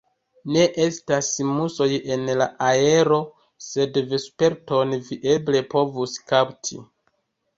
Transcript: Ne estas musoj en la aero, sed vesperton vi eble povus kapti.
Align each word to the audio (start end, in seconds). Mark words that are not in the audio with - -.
Ne 0.53 0.61
estas 0.83 1.27
musoj 1.49 1.87
en 2.15 2.23
la 2.39 2.47
aero, 2.69 3.19
sed 3.65 4.01
vesperton 4.13 4.97
vi 5.11 5.17
eble 5.35 5.61
povus 5.75 6.17
kapti. 6.33 6.83